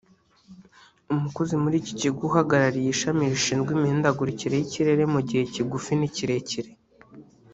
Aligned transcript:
umukozi 1.13 1.53
muri 1.63 1.75
iki 1.81 1.93
kigo 1.99 2.21
Uhagarariye 2.29 2.89
ishami 2.91 3.23
rishinzwe 3.33 3.69
imihindagurikire 3.73 4.53
y’ikirere 4.57 5.03
mu 5.13 5.19
gihe 5.27 5.43
kigufi 5.53 5.91
n’ikirekire 5.99 6.71